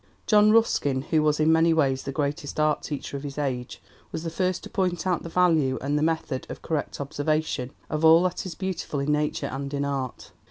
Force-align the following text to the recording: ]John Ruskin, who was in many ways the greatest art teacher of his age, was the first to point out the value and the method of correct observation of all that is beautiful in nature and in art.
]John 0.31 0.49
Ruskin, 0.51 1.03
who 1.11 1.21
was 1.21 1.39
in 1.39 1.51
many 1.51 1.75
ways 1.75 2.01
the 2.01 2.11
greatest 2.11 2.59
art 2.59 2.81
teacher 2.81 3.15
of 3.17 3.21
his 3.21 3.37
age, 3.37 3.79
was 4.11 4.23
the 4.23 4.31
first 4.31 4.63
to 4.63 4.69
point 4.71 5.05
out 5.05 5.21
the 5.21 5.29
value 5.29 5.77
and 5.79 5.95
the 5.95 6.01
method 6.01 6.47
of 6.49 6.63
correct 6.63 6.99
observation 6.99 7.69
of 7.87 8.03
all 8.03 8.23
that 8.23 8.43
is 8.47 8.55
beautiful 8.55 8.99
in 8.99 9.11
nature 9.11 9.45
and 9.51 9.71
in 9.75 9.85
art. 9.85 10.31